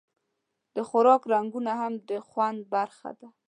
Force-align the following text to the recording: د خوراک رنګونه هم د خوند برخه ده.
د 0.75 0.77
خوراک 0.89 1.21
رنګونه 1.33 1.71
هم 1.81 1.93
د 2.09 2.11
خوند 2.27 2.59
برخه 2.73 3.09
ده. 3.19 3.27